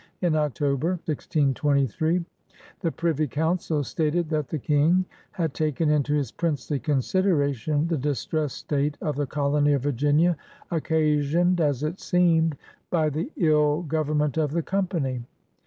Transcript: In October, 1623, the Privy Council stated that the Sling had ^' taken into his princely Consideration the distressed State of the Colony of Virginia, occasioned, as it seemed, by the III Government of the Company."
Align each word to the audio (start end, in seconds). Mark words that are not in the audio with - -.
In 0.19 0.35
October, 0.35 0.93
1623, 1.05 2.25
the 2.79 2.91
Privy 2.91 3.27
Council 3.27 3.83
stated 3.83 4.29
that 4.31 4.47
the 4.47 4.57
Sling 4.57 5.05
had 5.29 5.51
^' 5.51 5.53
taken 5.53 5.91
into 5.91 6.15
his 6.15 6.31
princely 6.31 6.79
Consideration 6.79 7.85
the 7.87 7.97
distressed 7.99 8.57
State 8.57 8.97
of 8.99 9.15
the 9.15 9.27
Colony 9.27 9.73
of 9.73 9.83
Virginia, 9.83 10.37
occasioned, 10.71 11.61
as 11.61 11.83
it 11.83 11.99
seemed, 11.99 12.57
by 12.89 13.09
the 13.11 13.31
III 13.37 13.83
Government 13.87 14.37
of 14.39 14.53
the 14.53 14.63
Company." 14.63 15.21